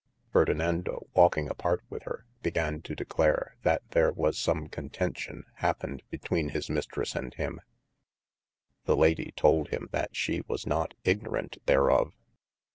Ferdinando 0.33 1.05
walking 1.13 1.47
apart 1.47 1.83
with 1.91 2.01
hir, 2.05 2.25
began 2.41 2.81
to 2.81 2.95
declare 2.95 3.55
that 3.61 3.83
there 3.91 4.11
was 4.11 4.35
some 4.35 4.67
contention 4.67 5.43
hapened 5.59 6.01
betweene 6.11 6.53
his 6.53 6.69
mistres 6.71 7.15
and 7.15 7.35
him: 7.35 7.61
the 8.85 8.97
Lady 8.97 9.31
tolde 9.37 9.67
him 9.67 9.89
that 9.91 10.15
she 10.15 10.41
was 10.47 10.65
not 10.65 10.95
ignoraunt 11.05 11.59
thereof. 11.67 12.13